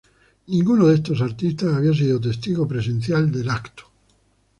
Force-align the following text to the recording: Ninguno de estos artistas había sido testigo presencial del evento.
Ninguno 0.47 0.87
de 0.87 0.95
estos 0.95 1.21
artistas 1.21 1.75
había 1.75 1.93
sido 1.93 2.19
testigo 2.19 2.67
presencial 2.67 3.31
del 3.31 3.47
evento. 3.47 3.83